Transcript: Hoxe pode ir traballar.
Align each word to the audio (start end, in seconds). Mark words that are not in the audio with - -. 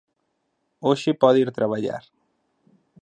Hoxe 0.87 1.11
pode 1.21 1.41
ir 1.43 1.49
traballar. 1.57 2.03